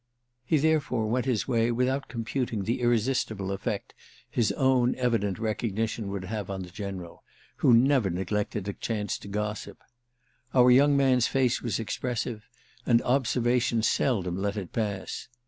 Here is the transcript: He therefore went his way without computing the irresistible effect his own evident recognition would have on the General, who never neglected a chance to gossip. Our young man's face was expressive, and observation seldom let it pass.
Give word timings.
He 0.43 0.57
therefore 0.57 1.05
went 1.05 1.27
his 1.27 1.47
way 1.47 1.71
without 1.71 2.07
computing 2.07 2.63
the 2.63 2.81
irresistible 2.81 3.51
effect 3.51 3.93
his 4.27 4.51
own 4.53 4.95
evident 4.95 5.37
recognition 5.37 6.07
would 6.07 6.25
have 6.25 6.49
on 6.49 6.63
the 6.63 6.71
General, 6.71 7.23
who 7.57 7.71
never 7.75 8.09
neglected 8.09 8.67
a 8.67 8.73
chance 8.73 9.19
to 9.19 9.27
gossip. 9.27 9.77
Our 10.55 10.71
young 10.71 10.97
man's 10.97 11.27
face 11.27 11.61
was 11.61 11.79
expressive, 11.79 12.49
and 12.83 13.03
observation 13.03 13.83
seldom 13.83 14.37
let 14.41 14.57
it 14.57 14.73
pass. 14.73 15.27